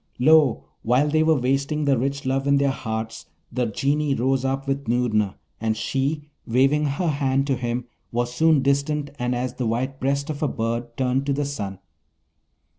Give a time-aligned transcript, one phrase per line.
[0.17, 0.63] Lo!
[0.81, 4.87] while they were wasting the rich love in their hearts, the Genii rose up with
[4.87, 9.99] Noorna, and she, waving her hand to him, was soon distant and as the white
[9.99, 11.77] breast of a bird turned to the sun.